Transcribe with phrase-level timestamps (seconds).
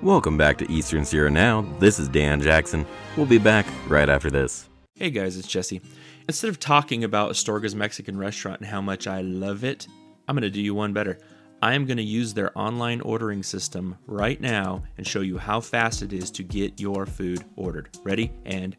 [0.00, 1.62] Welcome back to Eastern Sierra Now.
[1.80, 2.86] This is Dan Jackson.
[3.16, 4.68] We'll be back right after this.
[4.94, 5.80] Hey guys, it's Jesse.
[6.28, 9.88] Instead of talking about Astorga's Mexican restaurant and how much I love it,
[10.28, 11.18] I'm going to do you one better.
[11.60, 15.60] I am going to use their online ordering system right now and show you how
[15.60, 17.88] fast it is to get your food ordered.
[18.04, 18.76] Ready and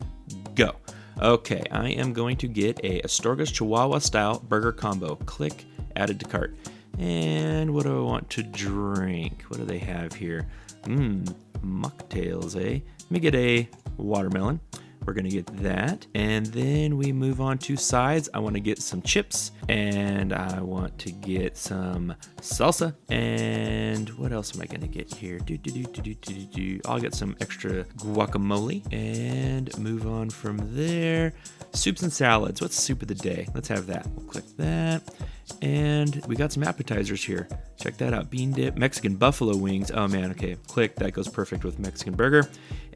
[0.55, 0.77] go.
[1.21, 5.15] Okay, I am going to get a Astorga's Chihuahua style burger combo.
[5.15, 5.65] Click
[5.97, 6.55] added to cart.
[6.97, 9.43] And what do I want to drink?
[9.49, 10.47] What do they have here?
[10.83, 12.79] Mmm, mocktails, eh?
[13.01, 14.59] Let me get a watermelon.
[15.05, 16.05] We're gonna get that.
[16.13, 18.29] And then we move on to sides.
[18.33, 22.93] I wanna get some chips and I want to get some salsa.
[23.09, 25.39] And what else am I gonna get here?
[25.39, 26.79] Do, do, do, do, do, do, do.
[26.85, 31.33] I'll get some extra guacamole and move on from there.
[31.73, 32.61] Soups and salads.
[32.61, 33.47] What's soup of the day?
[33.53, 34.07] Let's have that.
[34.15, 35.03] We'll click that.
[35.61, 37.47] And we got some appetizers here.
[37.77, 38.29] Check that out.
[38.29, 39.91] Bean dip, Mexican buffalo wings.
[39.91, 40.55] Oh man, okay.
[40.67, 40.95] Click.
[40.95, 42.47] That goes perfect with Mexican burger.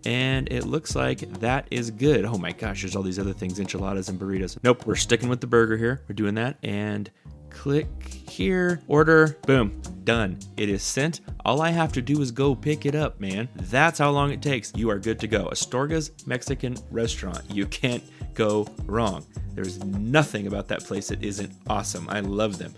[0.06, 2.26] And it looks like that is good.
[2.26, 4.58] Oh my gosh, there's all these other things enchiladas and burritos.
[4.64, 6.02] Nope, we're sticking with the burger here.
[6.08, 6.58] We're doing that.
[6.64, 7.10] And
[7.50, 10.38] click here, order, boom, done.
[10.58, 11.22] It is sent.
[11.46, 13.50] All I have to do is go pick it up, man.
[13.56, 14.72] That's how long it takes.
[14.76, 15.50] You are good to go.
[15.52, 17.42] Astorga's Mexican restaurant.
[17.50, 19.26] You can't go wrong.
[19.54, 22.10] There's nothing about that place that isn't awesome.
[22.10, 22.74] I love them.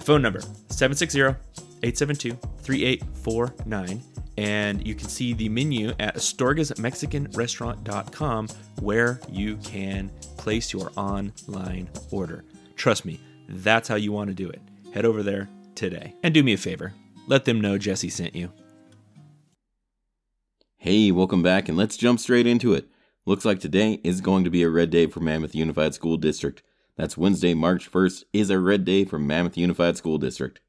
[0.00, 1.20] Phone number 760
[1.82, 4.02] 872 3849.
[4.38, 8.48] And you can see the menu at astorgasmexicanrestaurant.com
[8.80, 12.44] where you can place your online order.
[12.76, 14.60] Trust me, that's how you want to do it.
[14.92, 16.14] Head over there today.
[16.22, 16.94] And do me a favor
[17.26, 18.52] let them know Jesse sent you.
[20.76, 22.88] Hey, welcome back, and let's jump straight into it.
[23.24, 26.62] Looks like today is going to be a red day for Mammoth Unified School District.
[26.96, 30.60] That's Wednesday, March 1st, is a red day for Mammoth Unified School District.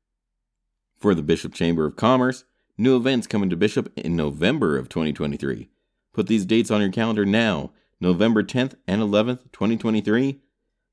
[0.98, 2.46] For the Bishop Chamber of Commerce,
[2.78, 5.70] new events coming to Bishop in November of 2023.
[6.14, 10.40] Put these dates on your calendar now November 10th and 11th, 2023.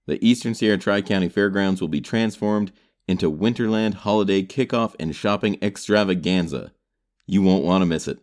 [0.07, 2.73] The Eastern Sierra Tri County Fairgrounds will be transformed
[3.07, 6.73] into Winterland Holiday Kickoff and Shopping Extravaganza.
[7.27, 8.19] You won't want to miss it.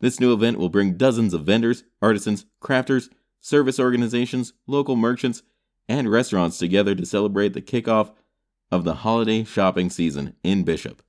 [0.00, 3.08] This new event will bring dozens of vendors, artisans, crafters,
[3.40, 5.42] service organizations, local merchants,
[5.88, 8.12] and restaurants together to celebrate the kickoff
[8.70, 11.02] of the holiday shopping season in Bishop.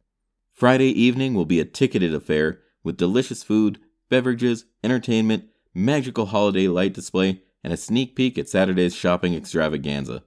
[0.51, 3.79] Friday evening will be a ticketed affair with delicious food,
[4.09, 10.23] beverages, entertainment, magical holiday light display, and a sneak peek at Saturday's shopping extravaganza.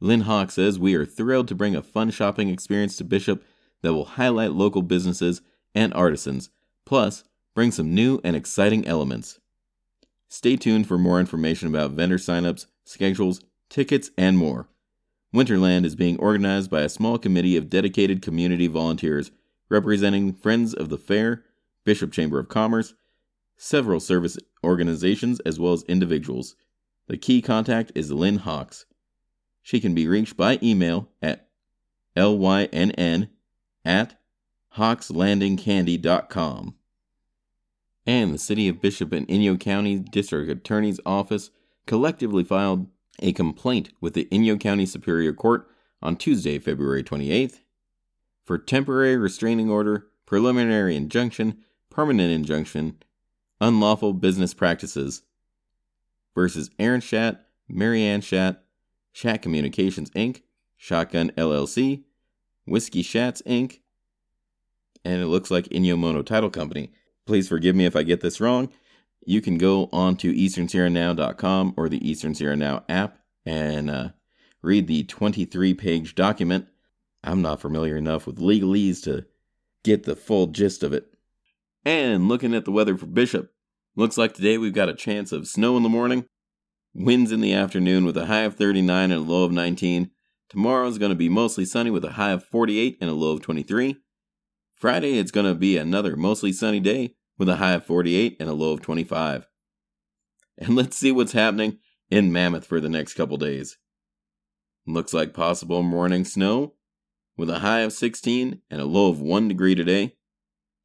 [0.00, 3.42] Lynn Hawk says we are thrilled to bring a fun shopping experience to Bishop
[3.82, 5.40] that will highlight local businesses
[5.74, 6.50] and artisans
[6.84, 7.24] plus
[7.54, 9.40] bring some new and exciting elements.
[10.28, 14.68] Stay tuned for more information about vendor signups, schedules, tickets, and more.
[15.34, 19.30] Winterland is being organized by a small committee of dedicated community volunteers
[19.68, 21.44] representing Friends of the Fair,
[21.84, 22.94] Bishop Chamber of Commerce,
[23.56, 26.56] several service organizations, as well as individuals.
[27.06, 28.86] The key contact is Lynn Hawks.
[29.66, 31.48] She can be reached by email at
[32.14, 33.28] lynn
[33.84, 34.20] at
[34.76, 36.74] hawkslandingcandy.com.
[38.06, 41.50] And the City of Bishop and Inyo County District Attorney's Office
[41.84, 42.86] collectively filed
[43.18, 45.68] a complaint with the Inyo County Superior Court
[46.00, 47.58] on Tuesday, February 28th,
[48.44, 52.98] for temporary restraining order, preliminary injunction, permanent injunction,
[53.60, 55.22] unlawful business practices
[56.36, 58.58] versus Aaron Schat, Marianne Schat,
[59.16, 60.42] Schat Communications Inc.,
[60.76, 62.02] Shotgun LLC,
[62.66, 63.80] Whiskey Shats Inc.,
[65.04, 66.92] and it looks like Inyo Title Company.
[67.24, 68.68] Please forgive me if I get this wrong.
[69.24, 74.08] You can go on to easternsierranow.com or the Eastern Sierra Now app and uh,
[74.62, 76.66] read the 23 page document.
[77.24, 79.24] I'm not familiar enough with legalese to
[79.82, 81.06] get the full gist of it.
[81.84, 83.52] And looking at the weather for Bishop,
[83.94, 86.26] looks like today we've got a chance of snow in the morning,
[86.98, 90.10] winds in the afternoon with a high of 39 and a low of 19.
[90.48, 93.32] Tomorrow is going to be mostly sunny with a high of 48 and a low
[93.32, 93.96] of 23.
[94.74, 98.48] Friday, it's going to be another mostly sunny day with a high of 48 and
[98.48, 99.46] a low of 25.
[100.58, 101.78] And let's see what's happening
[102.10, 103.76] in Mammoth for the next couple days.
[104.86, 106.74] Looks like possible morning snow
[107.36, 110.14] with a high of 16 and a low of 1 degree today.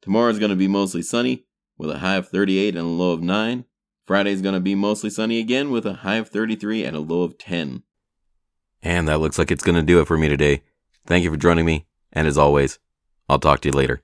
[0.02, 1.46] Tomorrow's going to be mostly sunny
[1.78, 3.64] with a high of 38 and a low of 9.
[4.06, 7.22] Friday's going to be mostly sunny again with a high of 33 and a low
[7.22, 7.82] of 10.
[8.82, 10.62] And that looks like it's going to do it for me today.
[11.06, 12.78] Thank you for joining me, and as always,
[13.28, 14.02] I'll talk to you later.